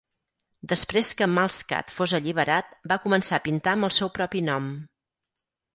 Després 0.71 1.11
que 1.19 1.27
Malskat 1.33 1.93
fos 1.97 2.15
alliberat, 2.21 2.73
va 2.95 2.99
començar 3.07 3.41
a 3.41 3.45
pintar 3.49 3.79
amb 3.79 3.91
el 3.91 3.97
seu 4.01 4.13
propi 4.19 4.45
nom. 4.49 4.73